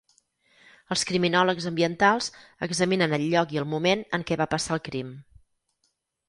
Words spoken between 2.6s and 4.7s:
examinen el lloc i el moment en què va